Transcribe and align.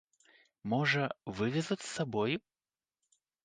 Можа, 0.73 1.03
вывезуць 1.41 1.79
з 1.85 1.93
сабою? 1.95 2.37